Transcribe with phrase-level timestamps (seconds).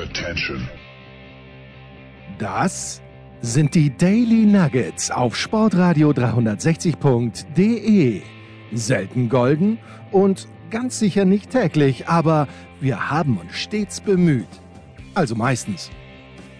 [0.00, 0.66] Attention.
[2.38, 3.02] Das
[3.42, 8.22] sind die Daily Nuggets auf Sportradio 360.de.
[8.72, 9.78] Selten golden
[10.10, 12.48] und ganz sicher nicht täglich, aber
[12.80, 14.48] wir haben uns stets bemüht.
[15.14, 15.90] Also meistens.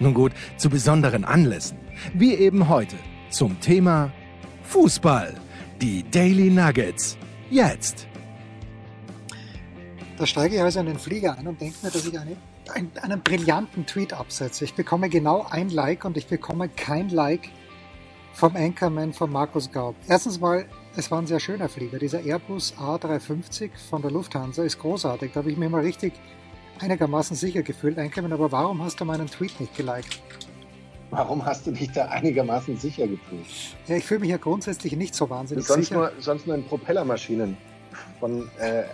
[0.01, 1.79] Nun gut, zu besonderen Anlässen,
[2.13, 2.97] wie eben heute
[3.31, 4.13] zum Thema
[4.65, 5.33] Fußball.
[5.81, 7.17] Die Daily Nuggets.
[7.49, 8.07] Jetzt.
[10.19, 12.37] Da steige ich also in den Flieger ein und denke mir, dass ich eine
[12.71, 14.65] einen, einen brillanten Tweet absetze.
[14.65, 17.49] Ich bekomme genau ein Like und ich bekomme kein Like
[18.33, 19.95] vom Anchorman von Markus Gaub.
[20.09, 21.99] Erstens mal, es war ein sehr schöner Flieger.
[21.99, 25.33] Dieser Airbus A350 von der Lufthansa ist großartig.
[25.33, 26.15] Da habe ich mich mal richtig
[26.81, 28.33] einigermaßen sicher gefühlt, Anchorman.
[28.33, 30.21] Aber warum hast du meinen Tweet nicht geliked?
[31.11, 33.47] Warum hast du dich da einigermaßen sicher gefühlt?
[33.89, 35.97] Ja, ich fühle mich ja grundsätzlich nicht so wahnsinnig sonst sicher.
[35.97, 37.57] Nur, sonst nur in Propellermaschinen
[38.21, 38.85] von, äh,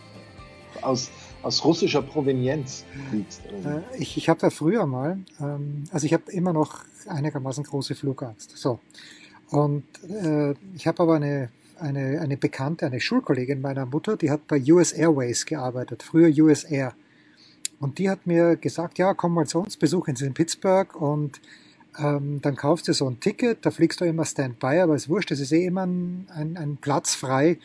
[0.80, 1.10] aus
[1.42, 3.42] aus russischer Provenienz liegst.
[3.46, 7.94] Äh, ich ich habe da früher mal, ähm, also ich habe immer noch einigermaßen große
[7.94, 8.56] Flugangst.
[8.56, 8.80] So.
[9.50, 14.46] Und äh, ich habe aber eine, eine, eine Bekannte, eine Schulkollegin meiner Mutter, die hat
[14.48, 16.94] bei US Airways gearbeitet, früher US Air.
[17.78, 21.40] Und die hat mir gesagt, ja, komm mal zu uns, besuchen Sie in Pittsburgh und
[21.98, 25.30] ähm, dann kaufst du so ein Ticket, da fliegst du immer Standby, aber es wurscht,
[25.30, 27.58] es ist eh immer ein, ein, ein Platz frei.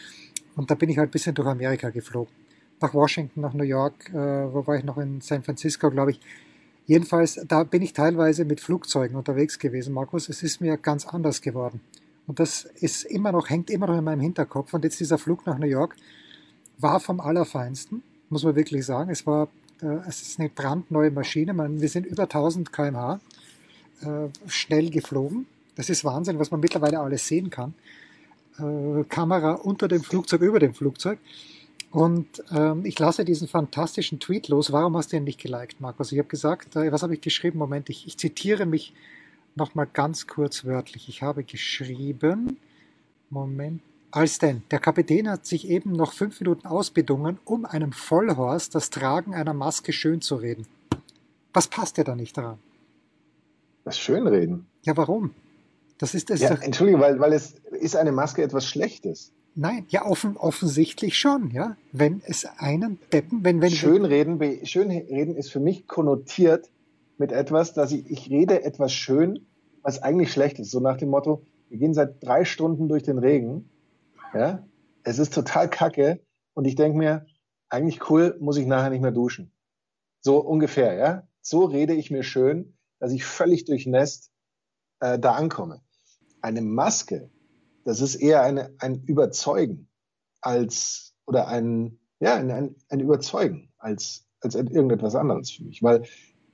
[0.55, 2.40] Und da bin ich halt ein bisschen durch Amerika geflogen
[2.81, 6.19] nach Washington, nach New York, äh, wo war ich noch in San Francisco, glaube ich.
[6.87, 10.29] Jedenfalls, da bin ich teilweise mit Flugzeugen unterwegs gewesen, Markus.
[10.29, 11.79] Es ist mir ganz anders geworden.
[12.27, 14.73] Und das ist immer noch, hängt immer noch in meinem Hinterkopf.
[14.73, 15.95] Und jetzt dieser Flug nach New York
[16.77, 19.11] war vom Allerfeinsten, muss man wirklich sagen.
[19.11, 19.47] Es war,
[19.81, 21.53] äh, es ist eine brandneue Maschine.
[21.53, 23.19] Man, wir sind über 1000 kmh
[24.01, 24.07] äh,
[24.47, 25.45] schnell geflogen.
[25.75, 27.73] Das ist Wahnsinn, was man mittlerweile alles sehen kann.
[28.57, 31.19] Äh, Kamera unter dem Flugzeug, über dem Flugzeug.
[31.91, 34.71] Und ähm, ich lasse diesen fantastischen Tweet los.
[34.71, 36.11] Warum hast du ihn nicht geliked, Markus?
[36.13, 37.57] Ich habe gesagt, äh, was habe ich geschrieben?
[37.57, 38.93] Moment, ich, ich zitiere mich
[39.55, 41.09] nochmal ganz kurz wörtlich.
[41.09, 42.57] Ich habe geschrieben,
[43.29, 48.73] Moment, als denn, der Kapitän hat sich eben noch fünf Minuten ausbedungen, um einem Vollhorst
[48.73, 50.67] das Tragen einer Maske schön zu reden.
[51.53, 52.57] Was passt dir da nicht daran?
[53.83, 54.65] Das Schönreden.
[54.83, 55.33] Ja, warum?
[55.97, 56.39] Das ist das.
[56.39, 59.31] Ja, Entschuldigung, weil, weil es ist eine Maske etwas Schlechtes.
[59.53, 61.75] Nein, ja, offen, offensichtlich schon, ja.
[61.91, 63.71] Wenn es einen Deppen, wenn, wenn.
[63.71, 66.69] Schönreden, Schönreden ist für mich konnotiert
[67.17, 69.45] mit etwas, dass ich, ich rede etwas schön,
[69.81, 70.71] was eigentlich schlecht ist.
[70.71, 73.69] So nach dem Motto, wir gehen seit drei Stunden durch den Regen,
[74.33, 74.65] ja.
[75.03, 76.21] Es ist total kacke
[76.53, 77.25] und ich denke mir,
[77.69, 79.51] eigentlich cool, muss ich nachher nicht mehr duschen.
[80.21, 81.27] So ungefähr, ja.
[81.41, 84.31] So rede ich mir schön, dass ich völlig durchnässt
[84.99, 85.81] äh, da ankomme.
[86.41, 87.29] Eine Maske
[87.83, 89.89] das ist eher eine, ein Überzeugen
[90.41, 95.81] als, oder ein, ja, ein, ein Überzeugen als, als irgendetwas anderes für mich.
[95.81, 96.03] Weil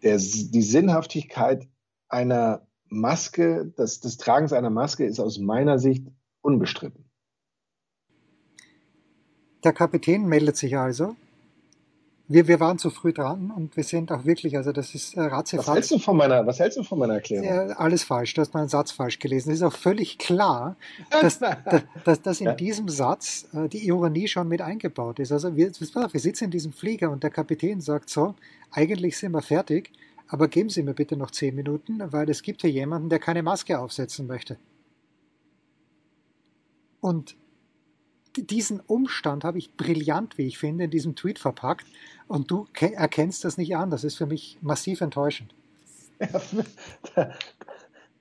[0.03, 1.67] der, die Sinnhaftigkeit
[2.09, 6.07] einer Maske, des, des Tragens einer Maske ist aus meiner Sicht
[6.41, 7.09] unbestritten.
[9.63, 11.15] Der Kapitän meldet sich also
[12.29, 15.21] wir, wir waren zu früh dran und wir sind auch wirklich, also das ist äh,
[15.21, 15.67] ratzefatz.
[15.67, 17.47] Was hältst du von meiner, was hältst du von meiner Erklärung?
[17.47, 19.51] Ja, alles falsch, du hast meinen Satz falsch gelesen.
[19.51, 20.75] Es ist auch völlig klar,
[21.09, 21.57] dass, dass,
[22.03, 22.53] dass, dass in ja.
[22.53, 25.31] diesem Satz äh, die Ironie schon mit eingebaut ist.
[25.31, 28.35] Also wir, wir sitzen in diesem Flieger und der Kapitän sagt so,
[28.71, 29.91] eigentlich sind wir fertig,
[30.27, 33.41] aber geben Sie mir bitte noch zehn Minuten, weil es gibt hier jemanden, der keine
[33.41, 34.57] Maske aufsetzen möchte.
[36.99, 37.38] Und
[38.46, 41.86] diesen Umstand habe ich brillant, wie ich finde, in diesem Tweet verpackt
[42.28, 43.90] und du erkennst das nicht an.
[43.90, 45.53] Das ist für mich massiv enttäuschend.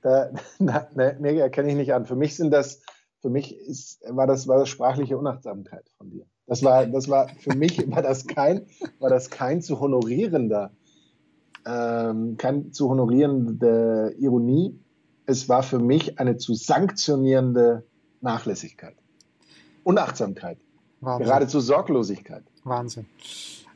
[0.03, 2.07] Da, da, ne, nee, erkenne ich nicht an.
[2.07, 2.81] Für mich sind das,
[3.23, 6.27] für mich ist, war das, war das sprachliche Unachtsamkeit von dir.
[6.47, 8.67] Das war, das war, für mich war das kein,
[9.01, 10.71] war das kein zu honorierender,
[11.67, 14.79] ähm, kein zu honorierende Ironie.
[15.25, 17.85] Es war für mich eine zu sanktionierende
[18.21, 18.95] Nachlässigkeit.
[19.87, 20.59] Unachtsamkeit.
[21.01, 21.27] Wahnsinn.
[21.27, 22.43] Geradezu Sorglosigkeit.
[22.65, 23.07] Wahnsinn.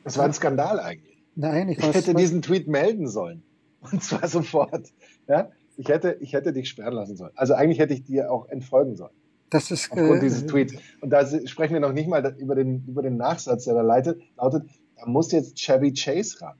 [0.03, 1.23] Das war ein Skandal eigentlich.
[1.35, 3.43] Nein, ich, ich hätte diesen Tweet melden sollen.
[3.91, 4.91] Und zwar sofort.
[5.29, 5.51] Ja?
[5.77, 7.31] Ich, hätte, ich hätte dich sperren lassen sollen.
[7.35, 9.13] Also eigentlich hätte ich dir auch entfolgen sollen.
[9.49, 10.73] Das ist, Aufgrund äh, dieses Tweets.
[10.99, 14.21] Und da sprechen wir noch nicht mal über den, über den Nachsatz, der da leitet,
[14.35, 16.57] lautet, da muss jetzt Chevy Chase ran.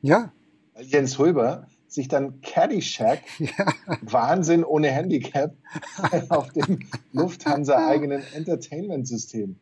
[0.00, 0.32] Ja.
[0.72, 3.66] Weil Jens Hulber sich dann Caddyshack, ja.
[4.02, 5.56] Wahnsinn ohne Handicap,
[6.28, 6.80] auf dem
[7.12, 9.56] Lufthansa-eigenen Entertainment-System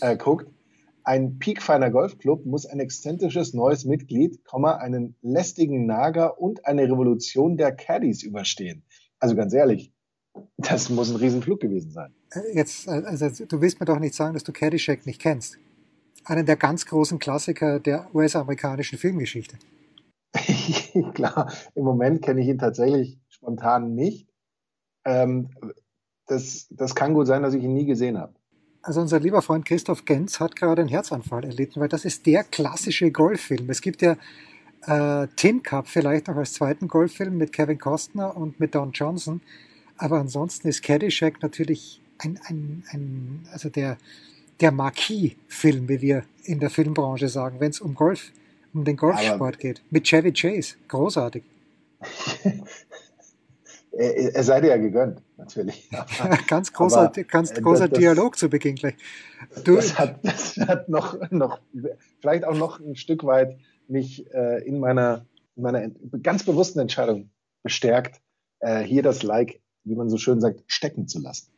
[0.00, 0.48] äh, guckt.
[1.04, 7.72] Ein piekfeiner Golfclub muss ein exzentrisches neues Mitglied, einen lästigen Nager und eine Revolution der
[7.72, 8.84] Caddies überstehen.
[9.18, 9.92] Also ganz ehrlich,
[10.58, 12.14] das muss ein Riesenflug gewesen sein.
[12.30, 15.58] Äh, jetzt, äh, also du willst mir doch nicht sagen, dass du Caddyshack nicht kennst.
[16.24, 19.58] Einen der ganz großen Klassiker der US-amerikanischen Filmgeschichte.
[21.14, 24.28] Klar, im Moment kenne ich ihn tatsächlich spontan nicht.
[25.04, 25.50] Ähm,
[26.26, 28.34] das, das kann gut sein, dass ich ihn nie gesehen habe.
[28.82, 32.42] Also unser lieber Freund Christoph Genz hat gerade einen Herzanfall erlitten, weil das ist der
[32.42, 33.70] klassische Golffilm.
[33.70, 34.16] Es gibt ja
[34.86, 39.40] äh, Tin Cup vielleicht noch als zweiten Golffilm mit Kevin Costner und mit Don Johnson.
[39.98, 43.98] Aber ansonsten ist Caddyshack natürlich ein, ein, ein also der,
[44.60, 48.32] der Marquis-Film, wie wir in der Filmbranche sagen, wenn es um Golf,
[48.74, 49.82] um den Golfsport geht.
[49.90, 50.76] Mit Chevy Chase.
[50.88, 51.42] Großartig.
[53.92, 55.90] er, er sei dir ja gegönnt, natürlich.
[56.48, 58.94] Ganz großer, Aber, ganz äh, großer das, Dialog zu Beginn gleich.
[59.64, 61.60] Du, das, hat, das hat noch, noch,
[62.20, 63.58] vielleicht auch noch ein Stück weit
[63.88, 65.26] mich äh, in meiner,
[65.56, 65.88] in meiner
[66.22, 67.30] ganz bewussten Entscheidung
[67.62, 68.20] bestärkt,
[68.60, 71.48] äh, hier das Like, wie man so schön sagt, stecken zu lassen.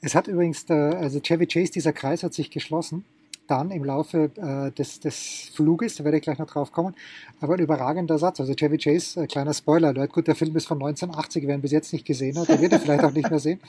[0.00, 3.04] Es hat übrigens, der, also Chevy Chase, dieser Kreis hat sich geschlossen
[3.46, 6.94] dann im Laufe äh, des, des Fluges, da werde ich gleich noch drauf kommen,
[7.40, 8.40] aber ein überragender Satz.
[8.40, 11.60] Also Chevy Chase, äh, kleiner Spoiler, Leute, gut, der Film ist von 1980, wer ihn
[11.60, 13.60] bis jetzt nicht gesehen hat, der wird er vielleicht auch nicht mehr sehen.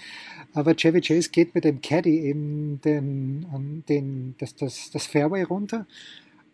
[0.53, 5.85] Aber Chevy Chase geht mit dem Caddy eben den, den, das, das, das Fairway runter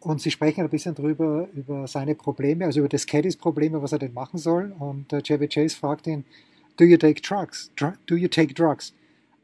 [0.02, 3.92] und sie sprechen ein bisschen drüber, über seine Probleme, also über das Caddys Probleme, was
[3.92, 4.74] er denn machen soll.
[4.80, 6.26] Und äh, Chevy Chase fragt ihn,
[6.78, 7.72] do you take drugs?
[8.08, 8.94] do you take drugs?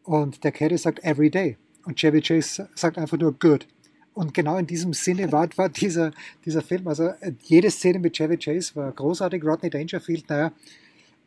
[0.03, 1.57] Und der Caddy sagt, every day.
[1.87, 3.65] Und Chevy Chase sagt einfach nur good.
[4.13, 6.11] Und genau in diesem Sinne war, war dieser,
[6.43, 6.85] dieser Film.
[6.85, 9.41] Also äh, jede Szene mit Chevy Chase war großartig.
[9.41, 10.51] Rodney Dangerfield, naja,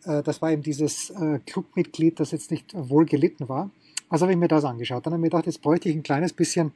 [0.05, 3.71] äh, das war eben dieses äh, Clubmitglied, das jetzt nicht wohl gelitten war.
[4.11, 5.07] Also habe ich mir das angeschaut.
[5.07, 6.73] Dann habe ich mir gedacht, jetzt bräuchte ich ein kleines bisschen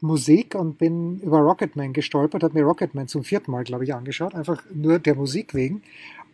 [0.00, 4.36] Musik und bin über Rocketman gestolpert, habe mir Rocketman zum vierten Mal, glaube ich, angeschaut,
[4.36, 5.82] einfach nur der Musik wegen.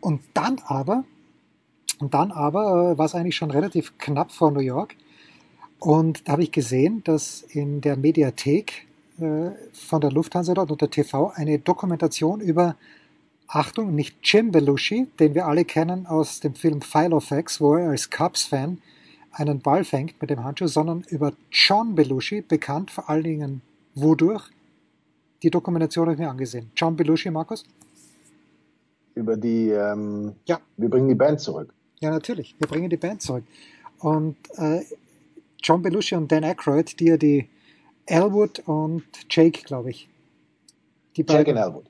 [0.01, 1.05] Und dann aber,
[2.01, 4.95] und dann aber war es eigentlich schon relativ knapp vor New York.
[5.83, 8.87] Und da habe ich gesehen, dass in der Mediathek
[9.19, 12.77] äh, von der Lufthansa dort unter TV eine Dokumentation über,
[13.49, 18.11] Achtung, nicht Jim Belushi, den wir alle kennen aus dem Film Filofax, wo er als
[18.11, 18.79] Cubs-Fan
[19.33, 23.63] einen Ball fängt mit dem Handschuh, sondern über John Belushi, bekannt vor allen Dingen
[23.97, 24.51] wodurch?
[25.43, 26.71] Die Dokumentation habe ich mir angesehen.
[26.77, 27.65] John Belushi, Markus?
[29.17, 30.61] Über die, ähm, ja.
[30.77, 31.75] wir bringen die Band zurück.
[31.99, 33.43] Ja, natürlich, wir bringen die Band zurück.
[33.99, 34.85] Und äh,
[35.63, 37.49] John Belushi und Dan Aykroyd, die ja die
[38.07, 40.09] Elwood und Jake, glaube ich.
[41.17, 41.85] Die Jake und Elwood.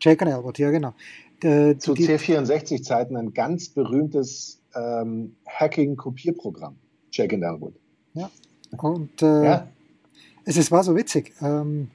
[0.00, 0.94] Jake und Elwood, ja genau.
[1.42, 6.76] Die, Zu C64-Zeiten ein ganz berühmtes ähm, Hacking-Kopierprogramm.
[7.12, 7.74] Jake und Elwood.
[8.14, 8.30] Ja.
[8.78, 9.68] Und äh, ja.
[10.44, 11.32] Es, es war so witzig.
[11.40, 11.90] Ähm,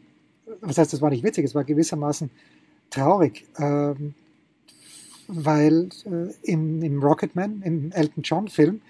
[0.61, 2.29] was heißt, es war nicht witzig, es war gewissermaßen
[2.89, 3.45] traurig.
[3.57, 4.15] Ähm,
[5.27, 8.81] weil äh, im, im Rocketman, im Elton John-Film,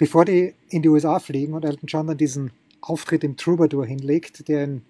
[0.00, 4.48] bevor die in die USA fliegen und Elton John dann diesen Auftritt im Troubadour hinlegt,
[4.48, 4.82] der ihn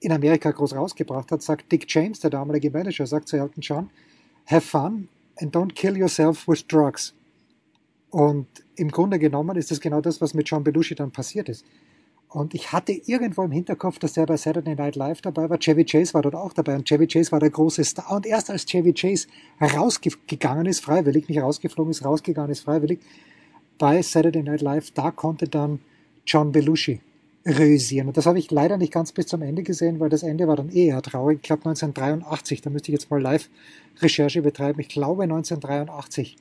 [0.00, 3.90] in Amerika groß rausgebracht hat, sagt Dick James, der damalige Manager, sagt zu Elton John,
[4.46, 7.14] have fun and don't kill yourself with drugs.
[8.10, 11.64] Und im Grunde genommen ist das genau das, was mit John Belushi dann passiert ist.
[12.28, 15.58] Und ich hatte irgendwo im Hinterkopf, dass der bei Saturday Night Live dabei war.
[15.58, 18.10] Chevy Chase war dort auch dabei und Chevy Chase war der große Star.
[18.10, 19.28] Und erst als Chevy Chase
[19.60, 22.98] rausgegangen ist, freiwillig, nicht rausgeflogen ist, rausgegangen ist, freiwillig,
[23.78, 25.80] bei Saturday Night Live, da konnte dann
[26.26, 27.00] John Belushi
[27.46, 28.08] realisieren.
[28.08, 30.56] Und das habe ich leider nicht ganz bis zum Ende gesehen, weil das Ende war
[30.56, 31.38] dann eher traurig.
[31.38, 34.80] Ich glaube 1983, da müsste ich jetzt mal Live-Recherche betreiben.
[34.80, 36.36] Ich glaube 1983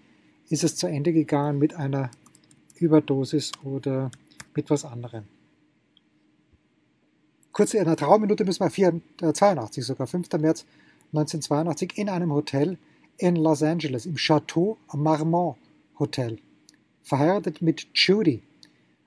[0.50, 2.12] ist es zu Ende gegangen mit einer
[2.76, 4.12] Überdosis oder
[4.56, 5.24] mit was anderem.
[7.52, 10.28] Kurz in einer Trauminute müssen wir 4, äh, 82 sogar, 5.
[10.40, 10.66] März
[11.14, 12.78] 1982 in einem Hotel
[13.18, 15.58] in Los Angeles, im Chateau Marmont
[15.98, 16.38] Hotel
[17.08, 18.44] verheiratet mit Judy.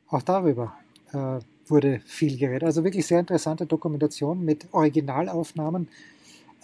[0.09, 0.73] Auch darüber
[1.13, 2.65] äh, wurde viel geredet.
[2.65, 5.89] Also wirklich sehr interessante Dokumentation mit Originalaufnahmen.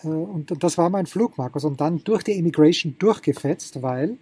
[0.03, 1.65] Äh, und, und, das war mein Flug, Markus.
[1.65, 4.17] Und dann durch die Immigration durchgefetzt, weil.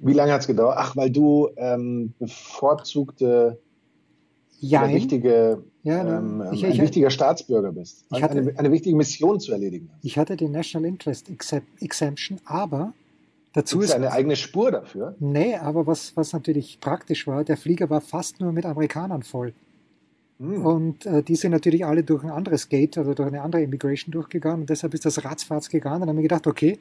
[0.00, 0.76] Wie lange hat es gedauert?
[0.78, 3.58] Ach, weil du ähm, bevorzugte
[4.60, 8.04] ja, eine wichtige, ja, ne, ähm, ich, ein ich, wichtiger Staatsbürger bist.
[8.10, 9.90] Hatte, eine, eine, wichtige Mission zu erledigen.
[10.02, 11.30] Ich hatte die National Interest
[11.80, 12.92] Exemption, aber
[13.58, 15.16] Dazu ist eine eigene Spur dafür?
[15.18, 19.52] Nee, aber was, was natürlich praktisch war, der Flieger war fast nur mit Amerikanern voll.
[20.38, 20.64] Hm.
[20.64, 24.12] Und äh, die sind natürlich alle durch ein anderes Gate, also durch eine andere Immigration
[24.12, 24.60] durchgegangen.
[24.60, 25.98] Und deshalb ist das ratzfatz gegangen.
[25.98, 26.78] Dann haben wir gedacht, okay,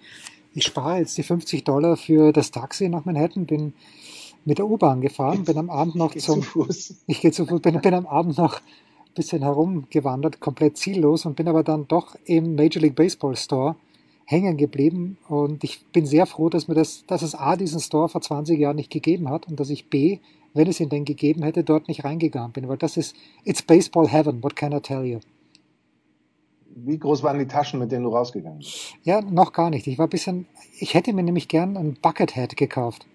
[0.53, 3.74] ich spare jetzt die 50 Dollar für das Taxi nach Manhattan, bin
[4.46, 6.43] mit der U-Bahn gefahren, bin am Abend noch zum.
[6.43, 6.93] Zu Fuß.
[7.07, 11.36] Ich gehe zu Fuß, bin, bin am Abend noch ein bisschen herumgewandert, komplett ziellos und
[11.36, 13.75] bin aber dann doch im Major League Baseball Store
[14.29, 18.10] hängen geblieben und ich bin sehr froh, dass mir das, dass es A, diesen Store
[18.10, 20.19] vor 20 Jahren nicht gegeben hat und dass ich B,
[20.53, 23.15] wenn es ihn denn gegeben hätte, dort nicht reingegangen bin, weil das ist,
[23.46, 25.19] it's baseball heaven, what can I tell you?
[26.86, 28.93] wie groß waren die Taschen, mit denen du rausgegangen bist?
[29.03, 29.88] Ja, noch gar nicht.
[29.88, 30.48] Ich war ein bisschen,
[30.79, 33.05] ich hätte mir nämlich gern ein Buckethead gekauft.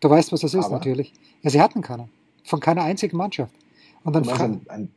[0.00, 0.76] Du weißt, was das ist Aber?
[0.76, 1.12] natürlich.
[1.42, 2.10] Ja, sie hatten keinen.
[2.44, 3.54] Von keiner einzigen Mannschaft.
[4.04, 4.88] Und dann Du meinst ein, ein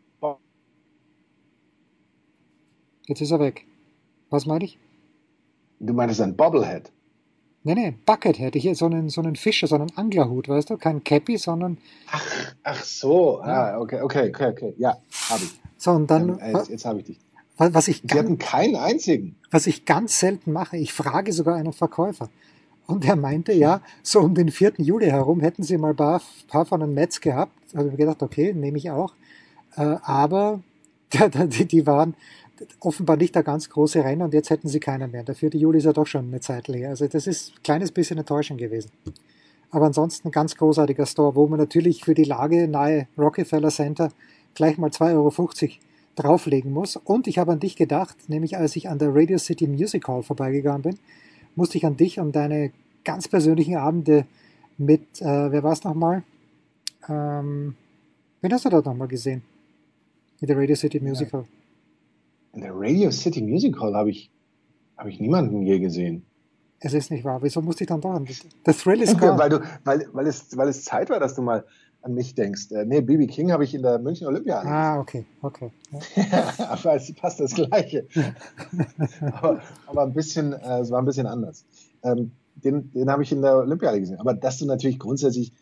[3.09, 3.65] jetzt ist er weg.
[4.29, 4.77] Was meine ich?
[5.81, 6.91] du meinst ein Bobblehead.
[7.63, 8.55] Nee, nee, Buckethead.
[8.55, 10.77] Ich so einen, so einen Fischer, so einen Anglerhut, weißt du?
[10.77, 11.77] Kein Cappy, sondern
[12.11, 12.23] Ach,
[12.63, 13.39] ach so.
[13.45, 13.75] Ja.
[13.75, 14.73] Ah, okay, okay, okay, okay.
[14.77, 14.97] Ja,
[15.29, 15.59] habe ich.
[15.77, 17.19] so und dann, Ähm, äh, jetzt jetzt habe ich dich.
[17.57, 19.35] wa- was ich ganz, hatten keinen einzigen.
[19.51, 22.29] was ich ganz selten mache, ich frage sogar einen Verkäufer.
[22.87, 24.73] Und er meinte, ja, so um den 4.
[24.77, 27.51] Juli herum hätten sie mal ein paar, paar von den Mets gehabt.
[27.71, 29.13] Da habe ich mir gedacht, okay, nehme ich auch.
[29.75, 30.61] Äh, aber
[31.13, 32.15] die, die waren
[32.79, 35.23] offenbar nicht der ganz große Renner und jetzt hätten sie keinen mehr.
[35.23, 35.51] Der 4.
[35.51, 36.89] Juli ist ja doch schon eine Zeit leer.
[36.89, 38.91] Also das ist ein kleines bisschen enttäuschend gewesen.
[39.71, 44.09] Aber ansonsten ein ganz großartiger Store, wo man natürlich für die Lage nahe Rockefeller Center
[44.55, 45.31] gleich mal 2,50 Euro
[46.15, 46.95] drauflegen muss.
[46.95, 50.23] Und ich habe an dich gedacht, nämlich als ich an der Radio City Music Hall
[50.23, 50.99] vorbeigegangen bin,
[51.55, 52.71] musste ich an dich und deine
[53.03, 54.25] ganz persönlichen Abende
[54.77, 56.23] mit, äh, wer war es nochmal?
[57.07, 57.75] Ähm,
[58.41, 59.43] wen hast du dort nochmal gesehen?
[60.41, 61.45] In der Radio City Music Hall.
[62.53, 64.31] In der Radio City Music Hall habe ich,
[64.97, 66.25] habe ich niemanden je gesehen.
[66.79, 67.41] Es ist nicht wahr.
[67.41, 68.41] Wieso musste ich dann dich?
[68.65, 69.37] The Thrill is gone.
[69.37, 71.65] weil, du, weil, weil, es, weil es Zeit war, dass du mal
[72.01, 72.71] an mich denkst.
[72.71, 74.61] Äh, nee, BB King habe ich in der München Olympia.
[74.61, 75.71] Ah, okay, okay.
[76.15, 76.53] Ja.
[76.69, 78.07] aber es passt das Gleiche.
[79.33, 81.65] aber, aber ein bisschen, äh, es war ein bisschen anders.
[82.03, 84.19] Ähm, den den habe ich in der Olympiade gesehen.
[84.19, 85.53] Aber dass du natürlich grundsätzlich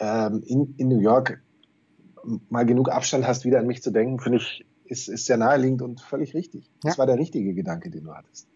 [0.00, 1.40] ähm, in, in New York
[2.48, 5.82] mal genug Abstand hast, wieder an mich zu denken, finde ich, ist, ist sehr naheliegend
[5.82, 6.68] und völlig richtig.
[6.82, 6.98] Das Ja.
[6.98, 8.46] war der richtige Gedanke, den du hattest.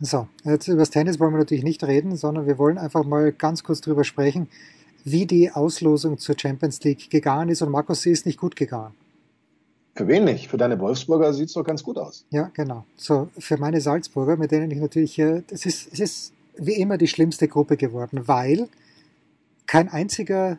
[0.00, 3.32] So, jetzt über das Tennis wollen wir natürlich nicht reden, sondern wir wollen einfach mal
[3.32, 4.48] ganz kurz drüber sprechen,
[5.04, 7.62] wie die Auslosung zur Champions League gegangen ist.
[7.62, 8.94] Und Markus, sie ist nicht gut gegangen.
[9.94, 10.48] Für wen nicht?
[10.48, 12.24] Für deine Wolfsburger sieht es doch ganz gut aus.
[12.30, 12.84] Ja, genau.
[12.96, 16.98] So, für meine Salzburger, mit denen ich natürlich, äh, es ist, es ist wie immer
[16.98, 18.68] die schlimmste Gruppe geworden, weil
[19.66, 20.58] kein einziger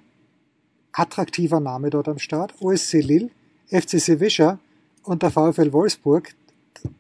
[0.94, 2.54] attraktiver Name dort am Start.
[2.62, 3.30] OSC Lille,
[3.70, 4.60] FC Sevilla
[5.06, 6.34] und der VfL Wolfsburg.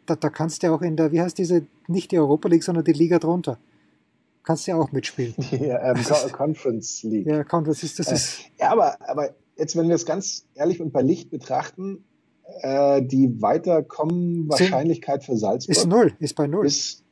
[0.05, 2.63] Da, da kannst du ja auch in der, wie heißt diese, nicht die Europa League,
[2.63, 3.57] sondern die Liga drunter.
[4.43, 5.33] Kannst du ja auch mitspielen.
[5.51, 7.25] Die ähm, Co- Conference League.
[7.27, 10.93] Ja, das ist, das ist, Ja, aber, aber jetzt, wenn wir es ganz ehrlich und
[10.93, 12.03] bei Licht betrachten,
[12.62, 16.65] äh, die weiterkommen Wahrscheinlichkeit für Salzburg ist null, ist bei null.
[16.67, 17.03] ist,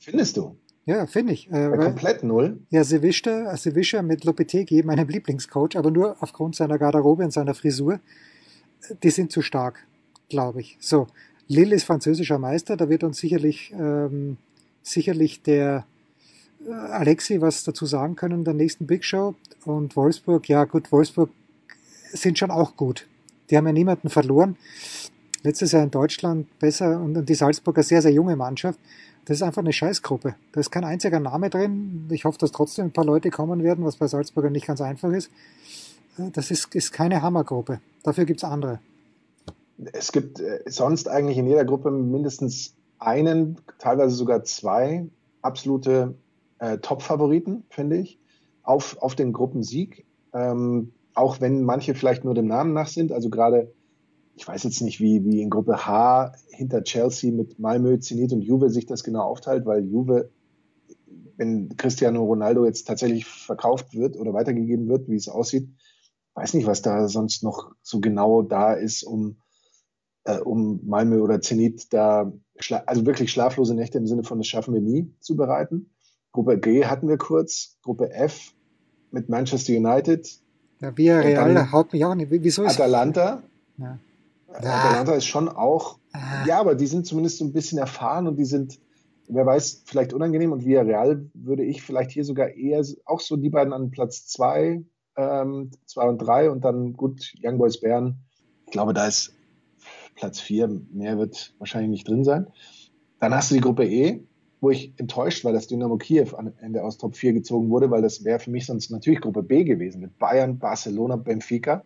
[0.00, 1.48] findest du, Ja, finde ich.
[1.50, 2.58] Äh, weil, komplett null.
[2.70, 8.00] ja, Sevilla, Sevilla mit Lopetegui, meinem Lieblingscoach, aber nur aufgrund seiner Garderobe und seiner Frisur,
[9.04, 9.86] die sind zu stark,
[10.30, 10.78] glaube ich.
[10.80, 11.08] So,
[11.48, 14.38] Lille ist französischer Meister, da wird uns sicherlich, ähm,
[14.82, 15.84] sicherlich der
[16.66, 19.34] äh, Alexi was dazu sagen können in der nächsten Big Show.
[19.64, 21.30] Und Wolfsburg, ja gut, Wolfsburg
[22.12, 23.06] sind schon auch gut.
[23.50, 24.56] Die haben ja niemanden verloren.
[25.42, 28.78] Letztes Jahr in Deutschland besser und, die Salzburger sehr, sehr junge Mannschaft.
[29.24, 30.34] Das ist einfach eine Scheißgruppe.
[30.52, 32.08] Da ist kein einziger Name drin.
[32.10, 35.12] Ich hoffe, dass trotzdem ein paar Leute kommen werden, was bei Salzburger nicht ganz einfach
[35.12, 35.30] ist.
[36.18, 37.80] Äh, Das ist, ist keine Hammergruppe.
[38.02, 38.80] Dafür gibt's andere.
[39.92, 45.06] Es gibt äh, sonst eigentlich in jeder Gruppe mindestens einen, teilweise sogar zwei
[45.42, 46.14] absolute
[46.58, 48.18] äh, Top-Favoriten, finde ich,
[48.62, 50.04] auf, auf den Gruppensieg.
[50.32, 53.12] Ähm, auch wenn manche vielleicht nur dem Namen nach sind.
[53.12, 53.72] Also gerade,
[54.36, 58.42] ich weiß jetzt nicht, wie, wie in Gruppe H hinter Chelsea mit Malmö, Zenit und
[58.42, 60.30] Juve sich das genau aufteilt, weil Juve,
[61.36, 65.68] wenn Cristiano Ronaldo jetzt tatsächlich verkauft wird oder weitergegeben wird, wie es aussieht,
[66.34, 69.36] weiß nicht, was da sonst noch so genau da ist, um,
[70.24, 72.32] äh, um Malmö oder Zenit da,
[72.86, 75.90] also wirklich schlaflose Nächte im Sinne von, das schaffen wir nie zu bereiten.
[76.32, 78.52] Gruppe G hatten wir kurz, Gruppe F
[79.10, 80.28] mit Manchester United,
[80.80, 80.96] Ja, Und
[81.34, 82.30] dann- haut mich auch nicht.
[82.30, 83.42] Wieso ist Atalanta.
[83.76, 83.98] Ja.
[84.52, 86.44] Atalanta ist schon auch, Ah.
[86.46, 88.78] ja, aber die sind zumindest so ein bisschen erfahren und die sind,
[89.28, 90.52] wer weiß, vielleicht unangenehm.
[90.52, 94.82] Und Villarreal würde ich vielleicht hier sogar eher auch so die beiden an Platz zwei,
[95.16, 98.16] ähm, zwei und drei und dann gut, Young Boys Bern.
[98.66, 99.34] Ich glaube, da ist
[100.20, 102.46] Platz vier, mehr wird wahrscheinlich nicht drin sein.
[103.20, 104.22] Dann hast du die Gruppe E,
[104.60, 108.02] wo ich enttäuscht war, dass Dynamo Kiew am Ende aus Top 4 gezogen wurde, weil
[108.02, 111.76] das wäre für mich sonst natürlich Gruppe B gewesen mit Bayern, Barcelona, Benfica.
[111.76, 111.84] Und,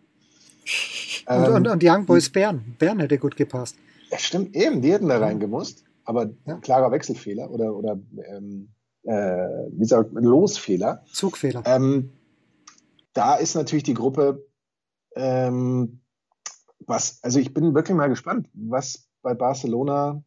[1.27, 2.75] Ähm, und, und Young Boys Bern.
[2.77, 3.75] Bern hätte gut gepasst.
[4.11, 6.57] ja, stimmt, eben, die hätten da reingemusst, aber Ja.
[6.57, 7.97] klarer Wechselfehler oder, oder
[8.29, 8.67] ähm,
[9.03, 11.03] äh, wie sagt man, Losfehler.
[11.11, 11.63] Zugfehler.
[11.65, 12.11] Ähm,
[13.13, 14.45] da ist natürlich die Gruppe,
[15.15, 16.01] ähm,
[16.79, 20.23] was, also ich bin wirklich mal gespannt, was bei Barcelona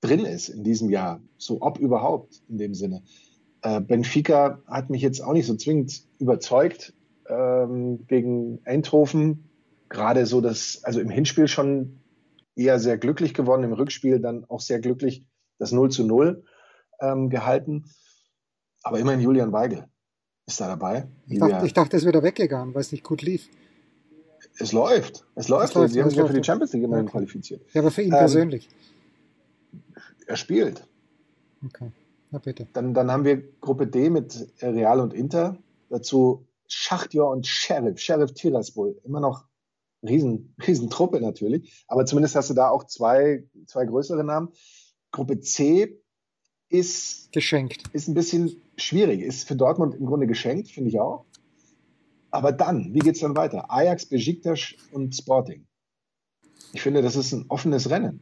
[0.00, 3.02] drin ist in diesem Jahr, so ob überhaupt in dem Sinne.
[3.62, 6.92] Äh, Benfica hat mich jetzt auch nicht so zwingend überzeugt
[7.28, 9.48] ähm, gegen Eindhoven.
[9.88, 12.00] Gerade so das, also im Hinspiel schon
[12.56, 15.24] eher sehr glücklich gewonnen, im Rückspiel dann auch sehr glücklich
[15.58, 16.44] das 0 zu 0
[17.00, 17.84] ähm, gehalten.
[18.82, 19.86] Aber immerhin Julian Weigel
[20.46, 21.06] ist da dabei.
[21.28, 23.48] Ich dachte, ich dachte, es wäre weggegangen, weil es nicht gut lief.
[24.58, 25.24] Es läuft.
[25.34, 25.70] Es läuft.
[25.70, 27.12] Es läuft Sie haben sich ja für die Champions League immerhin okay.
[27.12, 27.62] qualifiziert.
[27.72, 28.68] Ja, aber für ihn ähm, persönlich.
[30.26, 30.86] Er spielt.
[31.64, 31.90] Okay.
[32.30, 32.66] Na bitte.
[32.72, 35.56] Dann, dann haben wir Gruppe D mit Real und Inter.
[35.88, 37.98] Dazu Schachtjor und Sheriff.
[37.98, 38.98] Sheriff Tiraspol.
[39.04, 39.44] Immer noch
[40.02, 41.84] riesen, riesen Truppe natürlich.
[41.86, 44.48] Aber zumindest hast du da auch zwei, zwei größere Namen.
[45.10, 45.98] Gruppe C
[46.68, 47.82] ist geschenkt.
[47.92, 49.20] Ist ein bisschen schwierig.
[49.20, 51.26] Ist für Dortmund im Grunde geschenkt, finde ich auch.
[52.32, 53.70] Aber dann, wie geht es dann weiter?
[53.70, 55.66] Ajax, Besiktas und Sporting.
[56.72, 58.20] Ich finde, das ist ein offenes Rennen.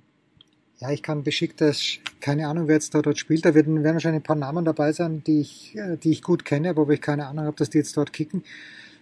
[0.79, 3.45] Ja, ich kann Besiktas, keine Ahnung, wer jetzt da dort spielt.
[3.45, 6.45] Da werden, werden wahrscheinlich ein paar Namen dabei sein, die ich, äh, die ich gut
[6.45, 8.43] kenne, aber wo ich keine Ahnung habe, dass die jetzt dort kicken.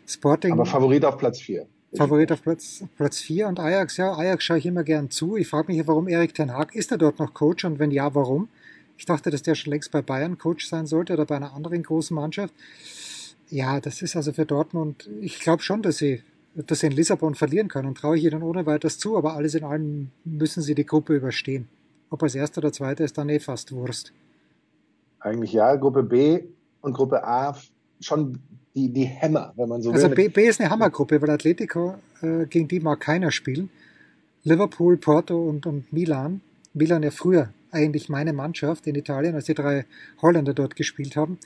[0.06, 0.52] Sporting.
[0.52, 1.66] Aber Favorit auf Platz 4.
[1.94, 5.36] Favorit auf Platz, Platz 4 und Ajax, ja, Ajax schaue ich immer gern zu.
[5.36, 8.14] Ich frage mich, warum Erik Ten Haag, ist er dort noch Coach und wenn ja,
[8.14, 8.48] warum?
[8.98, 11.82] Ich dachte, dass der schon längst bei Bayern Coach sein sollte oder bei einer anderen
[11.82, 12.52] großen Mannschaft.
[13.50, 16.22] Ja, das ist also für Dortmund, ich glaube schon, dass sie,
[16.54, 19.54] dass sie in Lissabon verlieren können und traue ich ihnen ohne weiteres zu, aber alles
[19.54, 21.68] in allem müssen sie die Gruppe überstehen.
[22.10, 24.12] Ob als erster oder zweiter ist dann eh fast Wurst.
[25.20, 26.42] Eigentlich ja, Gruppe B
[26.80, 27.56] und Gruppe A
[28.00, 28.38] schon
[28.74, 30.10] die, die Hämmer, wenn man so also will.
[30.10, 33.70] Also B, B ist eine Hammergruppe, weil Atletico, äh, gegen die mag keiner spielen.
[34.44, 36.40] Liverpool, Porto und, und Milan.
[36.74, 39.84] Milan ja früher eigentlich meine Mannschaft in Italien, als die drei
[40.22, 41.38] Holländer dort gespielt haben.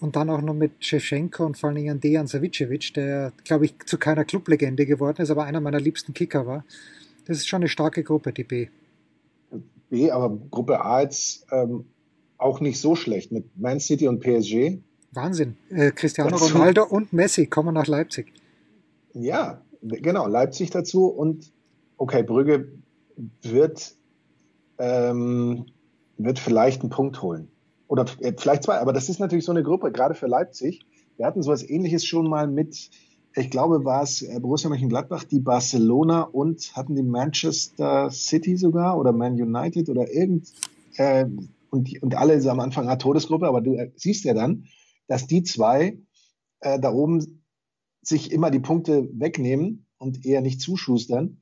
[0.00, 3.74] Und dann auch noch mit Shevchenko und vor allen Dingen Dejan Savicevic, der, glaube ich,
[3.84, 6.64] zu keiner Clublegende geworden ist, aber einer meiner liebsten Kicker war.
[7.26, 8.68] Das ist schon eine starke Gruppe, die B.
[9.90, 11.84] B, aber Gruppe A jetzt ähm,
[12.38, 14.78] auch nicht so schlecht mit Man City und PSG.
[15.12, 15.56] Wahnsinn.
[15.68, 16.54] Äh, Cristiano dazu.
[16.54, 18.32] Ronaldo und Messi kommen nach Leipzig.
[19.12, 21.52] Ja, genau, Leipzig dazu und
[21.96, 22.68] okay, Brügge
[23.42, 23.94] wird,
[24.78, 25.66] ähm,
[26.16, 27.48] wird vielleicht einen Punkt holen.
[27.90, 30.86] Oder äh, vielleicht zwei, aber das ist natürlich so eine Gruppe, gerade für Leipzig.
[31.16, 32.88] Wir hatten sowas ähnliches schon mal mit,
[33.34, 38.96] ich glaube, war es äh, Borussia Mönchengladbach, die Barcelona und hatten die Manchester City sogar
[38.96, 40.52] oder Man United oder irgend,
[40.98, 41.26] äh,
[41.70, 44.66] und, und alle am Anfang eine Todesgruppe, aber du äh, siehst ja dann,
[45.08, 45.98] dass die zwei
[46.60, 47.42] äh, da oben
[48.02, 51.40] sich immer die Punkte wegnehmen und eher nicht zuschustern.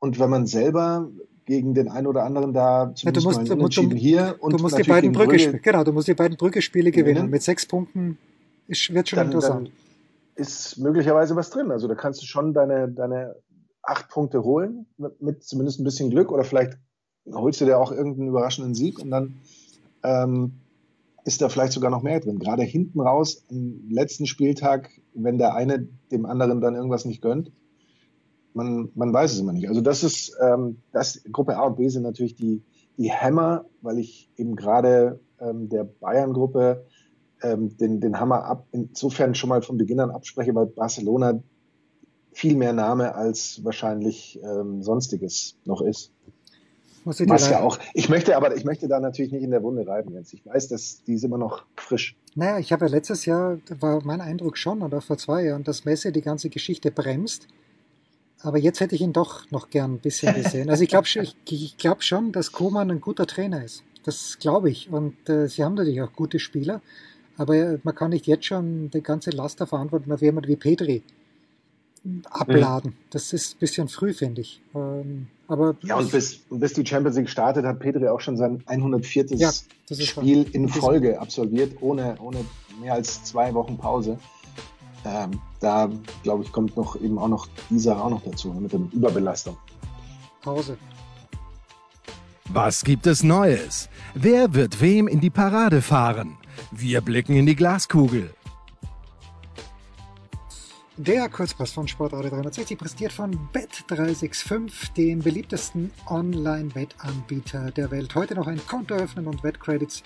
[0.00, 1.10] Und wenn man selber
[1.48, 4.52] gegen den einen oder anderen da zumindest ja, du musst, mal Unentschieden du, hier und
[4.52, 7.14] du musst die beiden Brügge, Brügge, genau, du musst die beiden Brügge-Spiele gewinnen.
[7.14, 7.30] gewinnen.
[7.30, 8.18] Mit sechs Punkten
[8.66, 9.68] ist, wird schon dann, interessant.
[9.68, 11.70] Dann ist möglicherweise was drin.
[11.70, 13.34] Also da kannst du schon deine, deine
[13.82, 16.74] acht Punkte holen mit, mit zumindest ein bisschen Glück oder vielleicht
[17.32, 19.36] holst du dir auch irgendeinen überraschenden Sieg und dann
[20.02, 20.52] ähm,
[21.24, 22.38] ist da vielleicht sogar noch mehr drin.
[22.38, 27.52] Gerade hinten raus, am letzten Spieltag, wenn der eine dem anderen dann irgendwas nicht gönnt,
[28.58, 29.68] man, man weiß es immer nicht.
[29.68, 32.62] Also das ist, ähm, das, Gruppe A und B sind natürlich die,
[32.98, 36.84] die Hammer, weil ich eben gerade ähm, der Bayern-Gruppe
[37.42, 41.40] ähm, den, den Hammer ab, insofern schon mal von Beginn an abspreche, weil Barcelona
[42.32, 46.12] viel mehr Name als wahrscheinlich ähm, sonstiges noch ist.
[47.04, 47.78] Muss ich Was ja auch.
[47.94, 50.34] Ich möchte aber, ich möchte da natürlich nicht in der Wunde reiben jetzt.
[50.34, 52.16] Ich weiß, dass die ist immer noch frisch.
[52.34, 55.84] Naja, ich habe ja letztes Jahr, war mein Eindruck schon, oder vor zwei Jahren, dass
[55.84, 57.46] Messi die ganze Geschichte bremst.
[58.40, 60.70] Aber jetzt hätte ich ihn doch noch gern ein bisschen gesehen.
[60.70, 63.82] Also ich glaube ich, ich glaub schon, dass Koman ein guter Trainer ist.
[64.04, 64.90] Das glaube ich.
[64.90, 66.80] Und äh, sie haben natürlich auch gute Spieler.
[67.36, 71.02] Aber man kann nicht jetzt schon die ganze Laster verantworten auf jemanden wie Petri
[72.30, 72.92] abladen.
[72.92, 73.04] Mhm.
[73.10, 74.60] Das ist ein bisschen früh, finde ich.
[74.74, 78.62] Ähm, aber ja, und bis, bis die Champions League startet, hat Petri auch schon sein
[78.66, 79.26] 104.
[79.36, 79.50] Ja,
[79.90, 82.44] Spiel in Folge absolviert, ohne, ohne
[82.80, 84.18] mehr als zwei Wochen Pause.
[85.04, 85.88] Ähm, da,
[86.22, 89.56] glaube ich, kommt noch eben auch noch dieser auch noch dazu, mit dem Überbelastung.
[90.42, 90.76] Pause.
[92.50, 93.88] Was gibt es Neues?
[94.14, 96.38] Wer wird wem in die Parade fahren?
[96.70, 98.34] Wir blicken in die Glaskugel.
[100.96, 108.16] Der Kurzpass von Sportradio 360 präsentiert von Bet365, dem beliebtesten Online-Wettanbieter der Welt.
[108.16, 110.02] Heute noch ein Konto öffnen und Wettcredits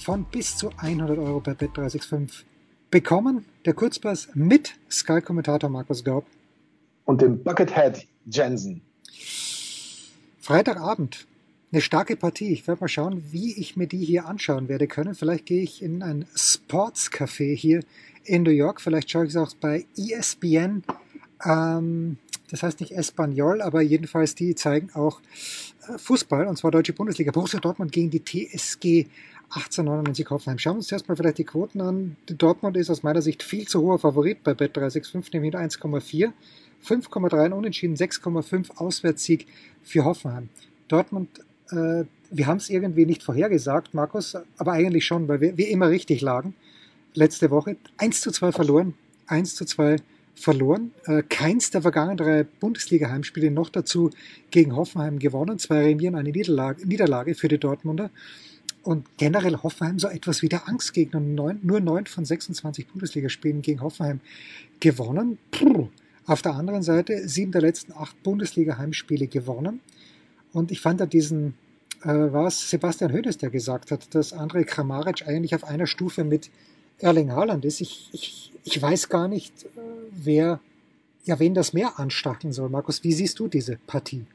[0.00, 2.44] von bis zu 100 Euro bei Bet365
[2.90, 3.44] bekommen.
[3.64, 6.26] Der Kurzpass mit Sky-Kommentator Markus Gaub.
[7.04, 8.82] Und dem Buckethead Jensen.
[10.40, 11.26] Freitagabend.
[11.72, 12.52] Eine starke Partie.
[12.52, 15.14] Ich werde mal schauen, wie ich mir die hier anschauen werde können.
[15.14, 17.80] Vielleicht gehe ich in ein Sportscafé hier
[18.24, 18.80] in New York.
[18.80, 20.84] Vielleicht schaue ich es auch bei ESPN.
[21.44, 22.18] Ähm,
[22.50, 25.20] das heißt nicht Espanol, aber jedenfalls die zeigen auch
[25.88, 27.32] äh, Fußball, und zwar Deutsche Bundesliga.
[27.32, 29.06] Borussia Dortmund gegen die TSG
[29.50, 30.58] 1899 Hoffenheim.
[30.58, 32.16] Schauen wir uns erstmal vielleicht die Quoten an.
[32.26, 36.32] Dortmund ist aus meiner Sicht viel zu hoher Favorit bei Bet365, nämlich 1,4.
[36.84, 39.46] 5,3 Unentschieden, 6,5 Auswärtssieg
[39.82, 40.48] für Hoffenheim.
[40.88, 41.28] Dortmund,
[41.70, 45.88] äh, wir haben es irgendwie nicht vorhergesagt, Markus, aber eigentlich schon, weil wir, wir immer
[45.88, 46.54] richtig lagen.
[47.14, 48.94] Letzte Woche 1 zu 2 verloren,
[49.26, 49.96] 1 zu 2
[50.34, 50.92] verloren.
[51.06, 54.10] Äh, keins der vergangenen drei Bundesliga-Heimspiele noch dazu
[54.50, 55.58] gegen Hoffenheim gewonnen.
[55.58, 58.10] Zwei Remieren, eine Niederlage, Niederlage für die Dortmunder.
[58.86, 61.18] Und generell Hoffenheim so etwas wie der Angstgegner.
[61.18, 64.20] Neun, nur neun von 26 Bundesligaspielen gegen Hoffenheim
[64.78, 65.38] gewonnen.
[65.50, 65.88] Puh.
[66.24, 69.80] Auf der anderen Seite sieben der letzten acht Bundesliga-Heimspiele gewonnen.
[70.52, 71.54] Und ich fand da diesen,
[72.04, 76.48] äh, was Sebastian Hödes, der gesagt hat, dass André Kramaric eigentlich auf einer Stufe mit
[77.00, 77.80] Erling Haaland ist.
[77.80, 79.68] Ich, ich, ich weiß gar nicht, äh,
[80.12, 80.60] wer,
[81.24, 82.68] ja, wen das mehr anstacheln soll.
[82.68, 84.26] Markus, wie siehst du diese Partie?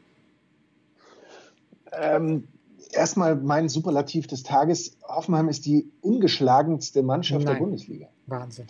[1.93, 2.49] Ähm,
[2.93, 4.97] erstmal mein Superlativ des Tages.
[5.07, 7.55] Hoffenheim ist die ungeschlagenste Mannschaft Nein.
[7.55, 8.07] der Bundesliga.
[8.27, 8.67] Wahnsinn.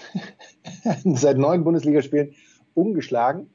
[1.15, 2.34] Seit neun Bundesligaspielen
[2.73, 3.49] ungeschlagen.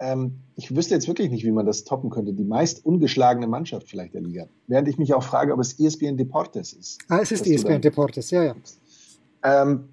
[0.00, 2.32] Ähm, ich wüsste jetzt wirklich nicht, wie man das toppen könnte.
[2.32, 4.46] Die meist ungeschlagene Mannschaft vielleicht der Liga.
[4.66, 7.00] Während ich mich auch frage, ob es ESPN Deportes ist.
[7.08, 8.54] Ah, es ist ESPN Deportes, ja, ja.
[9.42, 9.88] Ähm,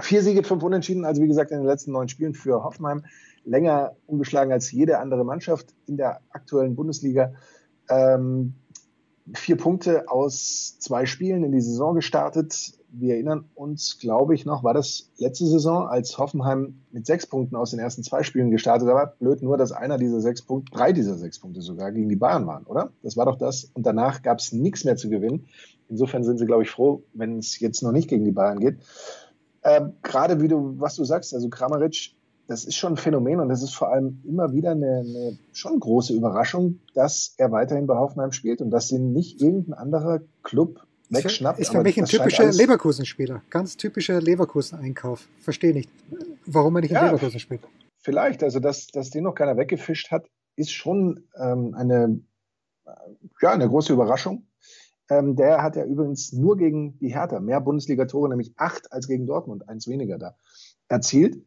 [0.00, 3.04] vier Siege, fünf Unentschieden, also wie gesagt in den letzten neun Spielen für Hoffenheim.
[3.44, 7.32] Länger ungeschlagen als jede andere Mannschaft in der aktuellen Bundesliga.
[7.88, 8.54] Ähm,
[9.34, 12.72] vier Punkte aus zwei Spielen in die Saison gestartet.
[12.90, 17.56] Wir erinnern uns, glaube ich, noch, war das letzte Saison, als Hoffenheim mit sechs Punkten
[17.56, 19.14] aus den ersten zwei Spielen gestartet war.
[19.18, 22.46] Blöd nur, dass einer dieser sechs Punkte, drei dieser sechs Punkte sogar gegen die Bayern
[22.46, 22.90] waren, oder?
[23.02, 23.70] Das war doch das.
[23.74, 25.46] Und danach gab es nichts mehr zu gewinnen.
[25.88, 28.78] Insofern sind sie, glaube ich, froh, wenn es jetzt noch nicht gegen die Bayern geht.
[29.62, 32.14] Äh, Gerade wie du, was du sagst, also Kramaric
[32.52, 35.80] das ist schon ein Phänomen und das ist vor allem immer wieder eine, eine schon
[35.80, 40.86] große Überraschung, dass er weiterhin bei Hoffenheim spielt und dass ihn nicht irgendein anderer Club
[41.08, 41.58] wegschnappt.
[41.58, 43.42] Ist für mich ein typischer Leverkusen-Spieler.
[43.48, 45.28] Ganz typischer Leverkusen-Einkauf.
[45.40, 45.88] Verstehe nicht,
[46.44, 47.62] warum er nicht ja, in Leverkusen spielt.
[48.02, 52.20] Vielleicht, also dass, dass den noch keiner weggefischt hat, ist schon ähm, eine,
[53.40, 54.46] ja, eine große Überraschung.
[55.08, 59.26] Ähm, der hat ja übrigens nur gegen die Hertha mehr Bundesliga-Tore, nämlich acht als gegen
[59.26, 60.36] Dortmund, eins weniger da,
[60.88, 61.42] erzielt.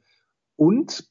[0.55, 1.09] Und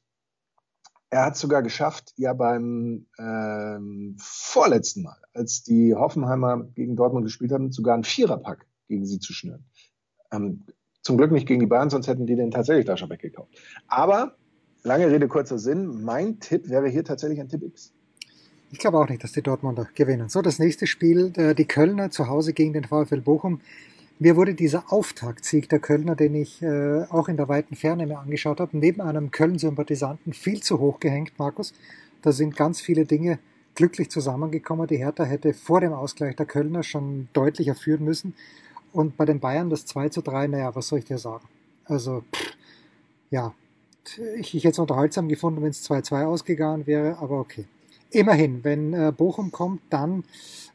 [1.09, 7.51] er hat sogar geschafft, ja beim ähm, vorletzten Mal, als die Hoffenheimer gegen Dortmund gespielt
[7.51, 9.65] haben, sogar einen Viererpack gegen sie zu schnüren.
[10.31, 10.65] Ähm,
[11.01, 13.49] zum Glück nicht gegen die Bayern, sonst hätten die den tatsächlich da schon weggekauft.
[13.87, 14.35] Aber,
[14.83, 17.93] lange Rede, kurzer Sinn, mein Tipp wäre hier tatsächlich ein Tipp X.
[18.71, 20.27] Ich glaube auch nicht, dass die Dortmunder gewinnen.
[20.27, 23.61] So, das nächste Spiel, äh, die Kölner zu Hause gegen den VfL Bochum.
[24.17, 28.19] Mir wurde dieser Auftaktsieg der Kölner, den ich äh, auch in der weiten Ferne mir
[28.19, 31.73] angeschaut habe, neben einem Köln-Sympathisanten viel zu hoch gehängt, Markus.
[32.21, 33.39] Da sind ganz viele Dinge
[33.75, 34.87] glücklich zusammengekommen.
[34.87, 38.35] Die Hertha hätte vor dem Ausgleich der Kölner schon deutlicher führen müssen.
[38.93, 41.45] Und bei den Bayern das 2 zu 3, naja, was soll ich dir sagen?
[41.83, 42.53] Also, pff,
[43.29, 43.53] ja,
[44.37, 47.65] ich, ich hätte es unterhaltsam gefunden, wenn es 2-2 ausgegangen wäre, aber okay.
[48.15, 50.23] Immerhin, wenn äh, Bochum kommt, dann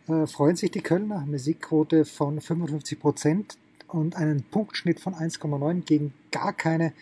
[0.09, 1.21] äh, freuen sich die Kölner.
[1.21, 3.57] Eine Siegquote von 55 Prozent
[3.89, 6.93] und einen Punktschnitt von 1,9 gegen gar keine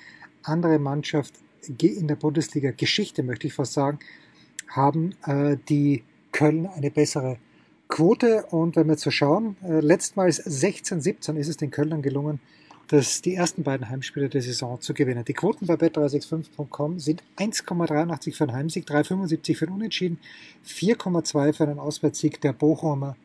[0.45, 1.35] andere Mannschaft
[1.67, 3.99] in der Bundesliga-Geschichte, möchte ich fast sagen,
[4.69, 7.39] haben äh, die Kölner eine bessere
[7.89, 8.45] Quote.
[8.51, 12.39] Und wenn wir jetzt so schauen, letztmals 16, 17 ist es den Kölnern gelungen,
[12.89, 15.25] das, die ersten beiden Heimspiele der Saison zu gewinnen.
[15.25, 20.19] Die Quoten bei bet365.com sind 1,83 für einen Heimsieg, 3,75 für einen Unentschieden,
[20.67, 23.17] 4,2 für einen Auswärtssieg der Bochumer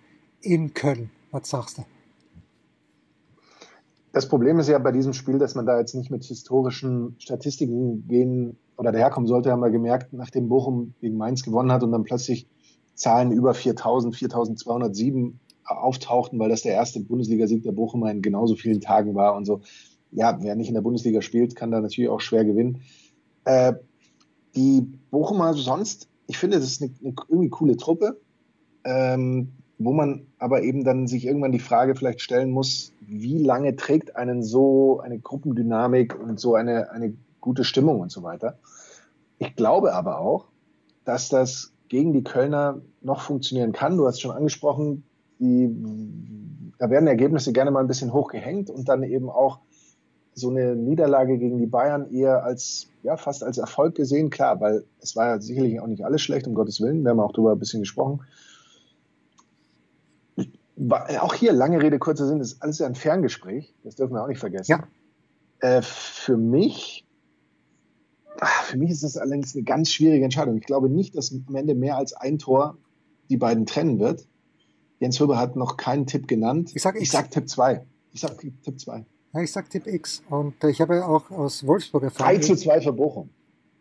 [0.41, 1.09] in Köln.
[1.31, 1.85] Was sagst du?
[4.11, 8.07] Das Problem ist ja bei diesem Spiel, dass man da jetzt nicht mit historischen Statistiken
[8.07, 12.03] gehen oder daherkommen sollte, haben wir gemerkt, nachdem Bochum gegen Mainz gewonnen hat und dann
[12.03, 12.47] plötzlich
[12.93, 18.81] Zahlen über 4000, 4207 auftauchten, weil das der erste Bundesligasieg der Bochumer in genauso vielen
[18.81, 19.61] Tagen war und so.
[20.11, 22.81] Ja, wer nicht in der Bundesliga spielt, kann da natürlich auch schwer gewinnen.
[23.45, 23.73] Äh,
[24.55, 28.19] die Bochumer sonst, ich finde, das ist eine, eine irgendwie coole Truppe,
[28.83, 33.75] ähm, wo man aber eben dann sich irgendwann die Frage vielleicht stellen muss, wie lange
[33.75, 38.59] trägt einen so eine Gruppendynamik und so eine, eine gute Stimmung und so weiter.
[39.39, 40.45] Ich glaube aber auch,
[41.05, 43.97] dass das gegen die Kölner noch funktionieren kann.
[43.97, 45.03] Du hast schon angesprochen,
[45.43, 49.59] die, da werden Ergebnisse gerne mal ein bisschen hochgehängt und dann eben auch
[50.35, 54.29] so eine Niederlage gegen die Bayern eher als, ja, fast als Erfolg gesehen.
[54.29, 57.03] Klar, weil es war ja sicherlich auch nicht alles schlecht, um Gottes Willen.
[57.03, 58.21] Wir haben auch darüber ein bisschen gesprochen.
[61.19, 63.75] Auch hier, lange Rede, kurzer Sinn, ist alles ja ein Ferngespräch.
[63.83, 64.71] Das dürfen wir auch nicht vergessen.
[64.71, 64.87] Ja.
[65.59, 67.05] Äh, für mich,
[68.39, 70.57] ach, für mich ist das allerdings eine ganz schwierige Entscheidung.
[70.57, 72.77] Ich glaube nicht, dass am Ende mehr als ein Tor
[73.29, 74.27] die beiden trennen wird.
[75.03, 76.71] Jens Höber hat noch keinen Tipp genannt.
[76.73, 77.85] Ich sag, ich sag Tipp 2.
[78.13, 79.05] Ich sag Tipp 2.
[79.33, 80.23] Ja, ich sag Tipp X.
[80.29, 82.35] Und ich habe auch aus Wolfsburg erfahren.
[82.35, 83.29] 3 zu 2 für Bochum.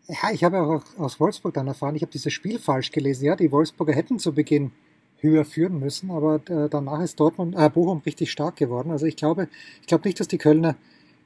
[0.08, 3.24] Ja, ich habe auch aus Wolfsburg dann erfahren, ich habe dieses Spiel falsch gelesen.
[3.24, 4.72] Ja, die Wolfsburger hätten zu Beginn
[5.18, 8.90] höher führen müssen, aber äh, danach ist Dortmund, äh, Bochum richtig stark geworden.
[8.90, 9.46] Also ich glaube,
[9.80, 10.74] ich glaube nicht, dass die Kölner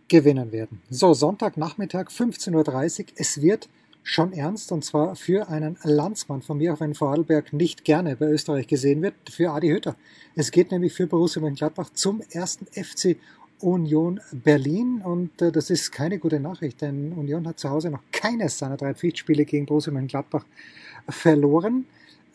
[0.09, 0.82] gewinnen werden.
[0.90, 3.06] So, Sonntagnachmittag 15.30 Uhr.
[3.16, 3.70] Es wird
[4.07, 8.27] schon ernst und zwar für einen Landsmann von mir, auch wenn Vorarlberg nicht gerne bei
[8.27, 9.97] Österreich gesehen wird, für Adi Hütter.
[10.37, 13.16] Es geht nämlich für Borussia Mönchengladbach zum ersten FC
[13.59, 18.03] Union Berlin und äh, das ist keine gute Nachricht, denn Union hat zu Hause noch
[18.12, 20.45] keines seiner drei Pflichtspiele gegen Borussia Mönchengladbach
[21.09, 21.87] verloren.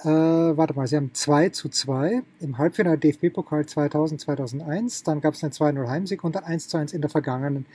[0.01, 5.35] Äh, warte mal, sie haben 2 zu 2 im Halbfinale DFB-Pokal 2000, 2001, dann gab
[5.35, 7.65] es einen 2-0 Heimsieg und ein 1 zu 1 in der vergangenen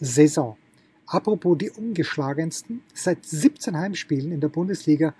[0.00, 0.56] Saison.
[1.06, 5.14] Apropos die ungeschlagensten, seit 17 Heimspielen in der Bundesliga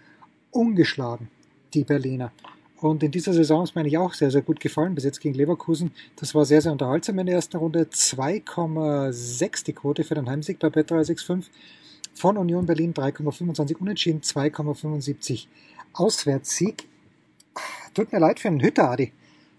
[0.50, 1.28] ungeschlagen,
[1.74, 2.32] die Berliner.
[2.78, 5.34] Und in dieser Saison ist mir eigentlich auch sehr, sehr gut gefallen, bis jetzt gegen
[5.34, 5.92] Leverkusen.
[6.16, 7.84] Das war sehr, sehr unterhaltsam in der ersten Runde.
[7.84, 11.44] 2,6 die Quote für den Heimsieg bei Bet365.
[12.14, 15.46] Von Union Berlin 3,25 unentschieden, 2,75
[15.92, 16.86] Auswärtssieg.
[17.94, 19.12] Tut mir leid für den Hütter, Adi.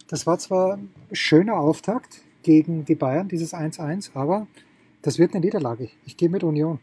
[0.07, 4.47] Das war zwar ein schöner Auftakt gegen die Bayern, dieses 1-1, aber
[5.01, 5.89] das wird eine Niederlage.
[6.05, 6.79] Ich gehe mit Union.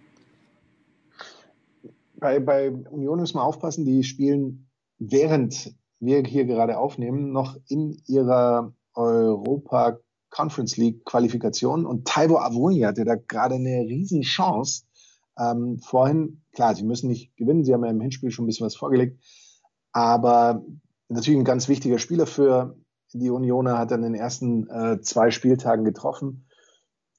[2.16, 8.00] Bei, bei Union müssen wir aufpassen, die spielen während wir hier gerade aufnehmen, noch in
[8.06, 9.98] ihrer Europa
[10.30, 14.84] Conference League Qualifikation und Taibo Avoni hatte da gerade eine riesen Chance.
[15.38, 18.66] Ähm, vorhin, klar, sie müssen nicht gewinnen, sie haben ja im Hinspiel schon ein bisschen
[18.66, 19.20] was vorgelegt,
[19.92, 20.64] aber
[21.08, 22.76] natürlich ein ganz wichtiger Spieler für
[23.12, 26.48] die Unioner, hat dann in den ersten äh, zwei Spieltagen getroffen.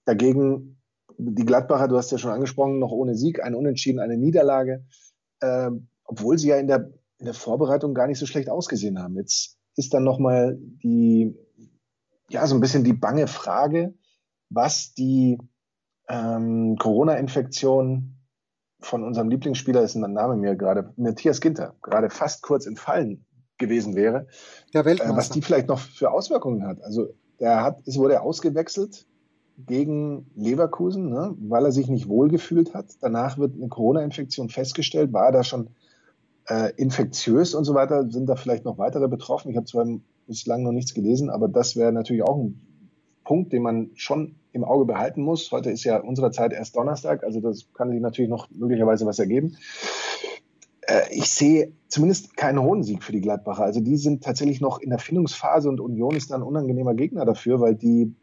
[0.03, 0.74] Dagegen
[1.17, 4.86] die Gladbacher, du hast ja schon angesprochen, noch ohne Sieg, ein Unentschieden, eine Niederlage,
[5.39, 5.71] äh,
[6.04, 9.15] obwohl sie ja in der in der Vorbereitung gar nicht so schlecht ausgesehen haben.
[9.15, 11.36] Jetzt ist dann nochmal die,
[12.30, 13.93] ja, so ein bisschen die bange Frage,
[14.49, 15.38] was die
[16.08, 18.17] ähm, Corona-Infektion
[18.80, 23.25] von unserem Lieblingsspieler, ist ein Name mir gerade, Matthias Ginter, gerade fast kurz entfallen
[23.58, 24.28] gewesen wäre,
[24.73, 26.82] äh, was die vielleicht noch für Auswirkungen hat.
[26.84, 27.08] Also
[27.39, 29.08] der hat, es wurde ausgewechselt
[29.57, 32.87] gegen Leverkusen, ne, weil er sich nicht wohlgefühlt hat.
[33.01, 35.69] Danach wird eine Corona-Infektion festgestellt, war da schon
[36.47, 39.49] äh, infektiös und so weiter, sind da vielleicht noch weitere betroffen.
[39.49, 39.87] Ich habe zwar
[40.27, 42.59] bislang noch nichts gelesen, aber das wäre natürlich auch ein
[43.23, 45.51] Punkt, den man schon im Auge behalten muss.
[45.51, 49.19] Heute ist ja unserer Zeit erst Donnerstag, also das kann sich natürlich noch möglicherweise was
[49.19, 49.57] ergeben.
[50.81, 53.63] Äh, ich sehe zumindest keinen hohen Sieg für die Gladbacher.
[53.63, 57.25] Also die sind tatsächlich noch in der Findungsphase und Union ist dann ein unangenehmer Gegner
[57.25, 58.13] dafür, weil die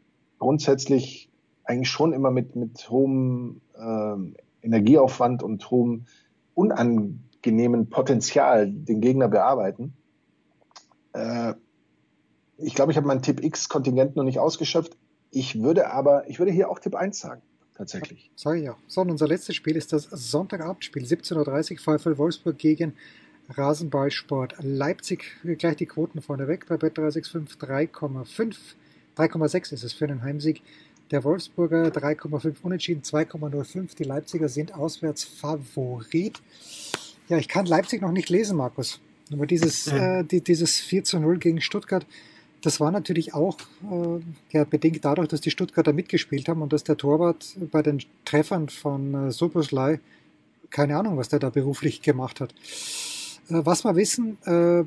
[0.43, 1.29] grundsätzlich
[1.63, 6.05] eigentlich schon immer mit, mit hohem äh, Energieaufwand und hohem
[6.53, 9.93] Unan genehmen Potenzial den Gegner bearbeiten.
[11.13, 11.53] Äh,
[12.57, 14.97] ich glaube, ich habe mein Tipp X-Kontingent noch nicht ausgeschöpft.
[15.31, 17.41] Ich würde aber, ich würde hier auch Tipp 1 sagen,
[17.75, 18.29] tatsächlich.
[18.35, 18.77] Ich auch.
[18.87, 22.95] So, und unser letztes Spiel ist das Sonntagabendspiel, 17.30 Uhr, VfL Wolfsburg gegen
[23.49, 25.23] Rasenballsport Leipzig.
[25.57, 28.57] Gleich die Quoten vorneweg bei Bet365 3,5.
[29.17, 30.61] 3,6 ist es für einen Heimsieg.
[31.11, 33.95] Der Wolfsburger 3,5 unentschieden, 2,05.
[33.97, 36.41] Die Leipziger sind auswärts Favorit.
[37.29, 38.99] Ja, ich kann Leipzig noch nicht lesen, Markus.
[39.31, 39.97] Aber dieses, mhm.
[39.97, 42.05] äh, die, dieses 4 zu 0 gegen Stuttgart,
[42.61, 43.57] das war natürlich auch
[43.91, 44.19] äh,
[44.51, 48.69] ja, bedingt dadurch, dass die Stuttgarter mitgespielt haben und dass der Torwart bei den Treffern
[48.69, 49.99] von äh, Soboslai,
[50.69, 52.53] keine Ahnung, was der da beruflich gemacht hat.
[53.49, 54.85] Äh, was wir wissen, äh,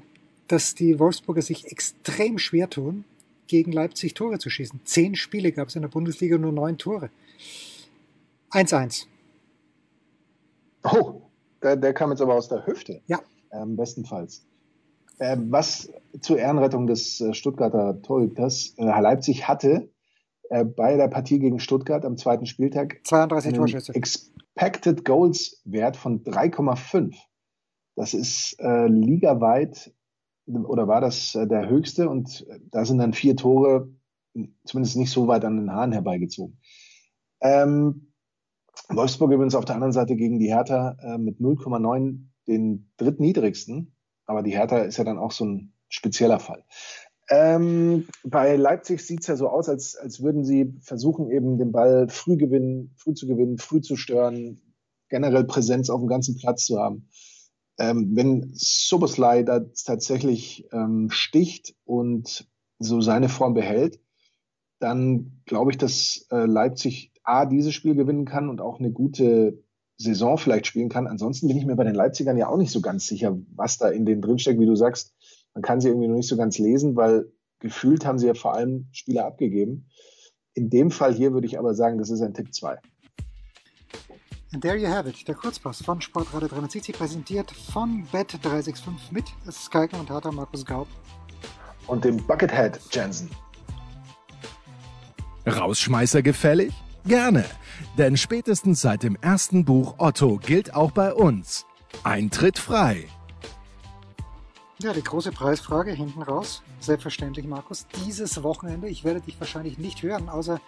[0.48, 3.04] dass die Wolfsburger sich extrem schwer tun,
[3.46, 4.80] gegen Leipzig Tore zu schießen.
[4.84, 7.10] Zehn Spiele gab es in der Bundesliga, nur neun Tore.
[8.52, 9.06] 1-1.
[10.84, 11.22] Oh,
[11.62, 13.02] der, der kam jetzt aber aus der Hüfte.
[13.06, 13.20] Ja.
[13.52, 14.46] Ähm, bestenfalls.
[15.18, 19.88] Äh, was zur Ehrenrettung des äh, Stuttgarter Torhüters, äh, Leipzig hatte
[20.50, 23.94] äh, bei der Partie gegen Stuttgart am zweiten Spieltag 32 Torschüsse.
[23.94, 27.14] Expected Goals Wert von 3,5.
[27.94, 29.92] Das ist äh, ligaweit
[30.46, 33.88] oder war das äh, der höchste und da sind dann vier Tore
[34.64, 36.58] zumindest nicht so weit an den Haaren herbeigezogen.
[37.40, 38.12] Ähm,
[38.88, 43.94] Wolfsburg übrigens auf der anderen Seite gegen die Hertha äh, mit 0,9 den drittniedrigsten.
[44.26, 46.64] Aber die Hertha ist ja dann auch so ein spezieller Fall.
[47.28, 51.72] Ähm, bei Leipzig sieht es ja so aus, als, als würden sie versuchen, eben den
[51.72, 54.60] Ball früh gewinnen, früh zu gewinnen, früh zu stören,
[55.08, 57.08] generell Präsenz auf dem ganzen Platz zu haben.
[57.78, 64.00] Ähm, wenn Soboslai da tatsächlich ähm, sticht und so seine Form behält,
[64.78, 69.62] dann glaube ich, dass äh, Leipzig A, dieses Spiel gewinnen kann und auch eine gute
[69.98, 71.06] Saison vielleicht spielen kann.
[71.06, 73.88] Ansonsten bin ich mir bei den Leipzigern ja auch nicht so ganz sicher, was da
[73.88, 75.14] in denen drinsteckt, wie du sagst.
[75.54, 78.54] Man kann sie irgendwie noch nicht so ganz lesen, weil gefühlt haben sie ja vor
[78.54, 79.88] allem Spieler abgegeben.
[80.54, 82.78] In dem Fall hier würde ich aber sagen, das ist ein Tipp 2.
[84.52, 89.98] And there you have it, der Kurzpass von Sportradio 360, präsentiert von Bet365 mit Skyker
[89.98, 90.86] und Harter Markus Gaub.
[91.88, 93.30] Und dem Buckethead Jensen.
[95.46, 96.72] Rausschmeißer gefällig?
[97.04, 97.44] Gerne,
[97.98, 101.66] denn spätestens seit dem ersten Buch Otto gilt auch bei uns.
[102.02, 103.08] Eintritt frei.
[104.78, 106.62] Ja, die große Preisfrage hinten raus.
[106.80, 107.86] Selbstverständlich, Markus.
[108.04, 110.60] Dieses Wochenende, ich werde dich wahrscheinlich nicht hören, außer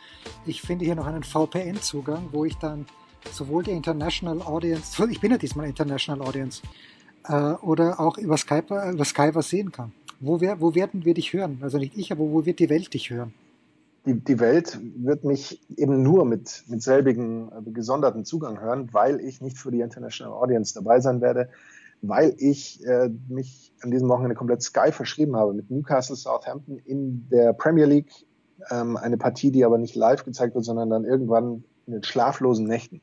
[0.47, 2.87] ich finde hier noch einen VPN-Zugang, wo ich dann
[3.33, 6.63] sowohl die International Audience, ich bin ja diesmal International Audience,
[7.29, 9.93] äh, oder auch über Skype, äh, über Skype was sehen kann.
[10.21, 11.59] Wo, wer, wo werden wir dich hören?
[11.63, 13.33] Also nicht ich, aber wo wird die Welt dich hören?
[14.07, 19.21] Die, die Welt wird mich eben nur mit, mit selbigen äh, gesonderten Zugang hören, weil
[19.21, 21.51] ich nicht für die International Audience dabei sein werde,
[22.01, 27.29] weil ich äh, mich an diesem Wochenende komplett Sky verschrieben habe mit Newcastle Southampton in
[27.31, 28.11] der Premier League.
[28.71, 32.67] Ähm, eine Partie, die aber nicht live gezeigt wird, sondern dann irgendwann in den schlaflosen
[32.67, 33.01] Nächten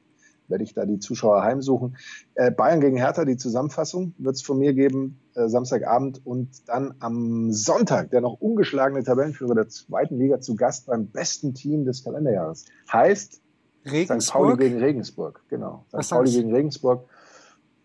[0.47, 1.97] werde ich da die Zuschauer heimsuchen.
[2.35, 6.95] Äh, Bayern gegen Hertha, die Zusammenfassung wird es von mir geben, äh, Samstagabend und dann
[6.99, 12.03] am Sonntag der noch ungeschlagene Tabellenführer der zweiten Liga zu Gast beim besten Team des
[12.03, 12.65] Kalenderjahres.
[12.91, 13.41] Heißt
[13.85, 14.21] Regensburg?
[14.21, 14.31] St.
[14.31, 15.85] Pauli gegen Regensburg, genau.
[15.89, 16.09] St.
[16.09, 17.05] Pauli gegen Regensburg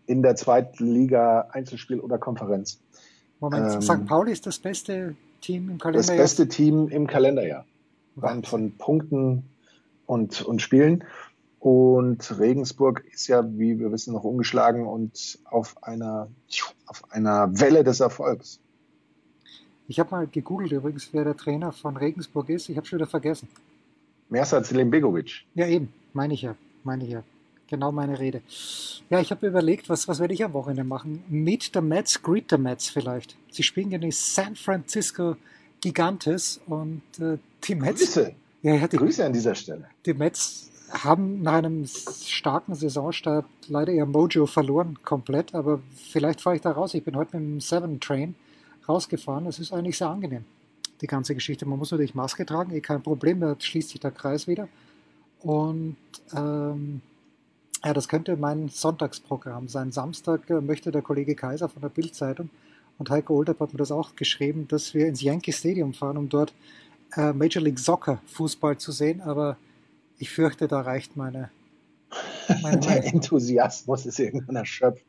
[0.05, 2.81] in der zweiten Liga Einzelspiel oder Konferenz.
[3.39, 4.05] Moment, ähm, St.
[4.05, 6.17] Pauli ist das beste Team im Kalenderjahr?
[6.17, 7.65] Das beste Team im Kalenderjahr.
[8.17, 9.43] Rein von Punkten
[10.05, 11.03] und, und Spielen.
[11.61, 16.27] Und Regensburg ist ja, wie wir wissen, noch ungeschlagen und auf einer,
[16.87, 18.59] auf einer Welle des Erfolgs.
[19.87, 22.67] Ich habe mal gegoogelt übrigens, wer der Trainer von Regensburg ist.
[22.69, 23.47] Ich habe schon wieder vergessen.
[24.29, 25.45] Mersat Selimbegovic.
[25.53, 25.93] Ja, eben.
[26.13, 26.55] Meine ich ja.
[26.83, 27.23] Meine ich ja.
[27.67, 28.41] Genau meine Rede.
[29.11, 31.23] Ja, ich habe überlegt, was, was werde ich am Wochenende machen?
[31.29, 33.37] Meet the Mets, greet the Mets vielleicht.
[33.51, 35.35] Sie spielen gegen die San Francisco
[35.79, 37.99] Gigantes und äh, die Mets.
[37.99, 38.33] Grüße.
[38.63, 39.85] Ja, ja, die, Grüße an dieser Stelle.
[40.07, 45.55] Die Mets haben nach einem starken Saisonstart leider ihr Mojo verloren, komplett.
[45.55, 46.93] Aber vielleicht fahre ich da raus.
[46.93, 48.35] Ich bin heute mit dem Seven Train
[48.87, 49.45] rausgefahren.
[49.45, 50.45] Das ist eigentlich sehr angenehm,
[51.01, 51.65] die ganze Geschichte.
[51.65, 54.67] Man muss natürlich Maske tragen, eh kein Problem, da schließt sich der Kreis wieder.
[55.41, 55.97] Und
[56.35, 57.01] ähm,
[57.83, 59.91] ja, das könnte mein Sonntagsprogramm sein.
[59.91, 62.49] Samstag äh, möchte der Kollege Kaiser von der Bildzeitung
[62.99, 66.29] und Heiko Olderb hat mir das auch geschrieben, dass wir ins Yankee Stadium fahren, um
[66.29, 66.53] dort
[67.15, 69.21] äh, Major League Soccer Fußball zu sehen.
[69.21, 69.57] Aber
[70.21, 71.49] ich fürchte, da reicht meine,
[72.61, 75.03] meine Der Enthusiasmus ist irgendwann erschöpft.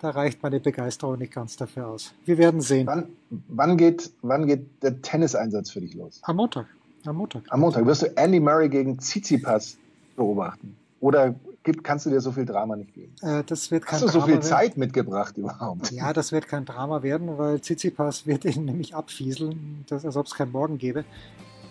[0.00, 2.12] Da reicht meine Begeisterung nicht ganz dafür aus.
[2.26, 2.86] Wir werden sehen.
[2.86, 3.08] Wann,
[3.48, 6.20] wann, geht, wann geht der Tenniseinsatz für dich los?
[6.24, 6.66] Am Montag.
[7.06, 7.44] Am Montag.
[7.48, 7.86] Am Montag.
[7.86, 9.78] Wirst du Andy Murray gegen Tsitsipas
[10.14, 10.76] beobachten?
[11.00, 13.14] Oder gibt, kannst du dir so viel Drama nicht geben?
[13.22, 14.80] Äh, das wird kein Hast du Drama so viel Zeit werden.
[14.80, 15.90] mitgebracht überhaupt?
[15.92, 20.26] Ja, das wird kein Drama werden, weil Tsitsipas wird ihn nämlich abfieseln, dass, als ob
[20.26, 21.06] es keinen Morgen gäbe.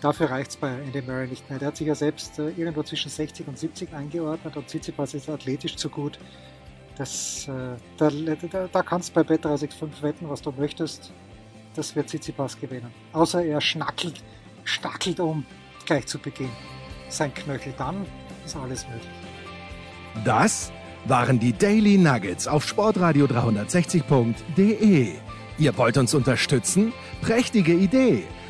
[0.00, 1.58] Dafür reicht es bei Andy Murray nicht mehr.
[1.58, 5.28] Der hat sich ja selbst äh, irgendwo zwischen 60 und 70 eingeordnet und Tsitsipas ist
[5.28, 6.18] athletisch zu gut.
[6.96, 11.12] Das, äh, da, da, da kannst du bei Bet365 wetten, was du möchtest.
[11.74, 12.90] Das wird Tsitsipas gewinnen.
[13.12, 14.22] Außer er schnackelt,
[14.64, 15.44] stackelt um
[15.84, 16.50] gleich zu Beginn.
[17.10, 18.06] Sein Knöchel, dann
[18.44, 19.10] ist alles möglich.
[20.24, 20.72] Das
[21.06, 25.14] waren die Daily Nuggets auf sportradio 360.de.
[25.58, 26.92] Ihr wollt uns unterstützen?
[27.20, 28.24] Prächtige Idee!